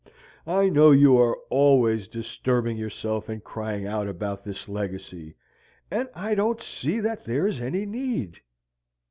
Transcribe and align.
I 0.47 0.67
know 0.67 0.89
you 0.89 1.15
are 1.19 1.37
always 1.51 2.07
disturbing 2.07 2.75
yourself 2.75 3.29
and 3.29 3.43
crying 3.43 3.85
out 3.85 4.07
about 4.07 4.43
this 4.43 4.67
legacy, 4.67 5.35
and 5.91 6.09
I 6.15 6.33
don't 6.33 6.59
see 6.59 6.99
that 6.99 7.25
there 7.25 7.45
is 7.45 7.59
any 7.61 7.85
need." 7.85 8.39